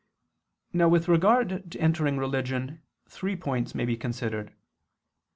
Now 0.73 0.89
with 0.89 1.07
regard 1.07 1.71
to 1.73 1.79
entering 1.79 2.17
religion 2.17 2.81
three 3.07 3.35
points 3.35 3.75
may 3.75 3.85
be 3.85 3.95
considered. 3.97 4.51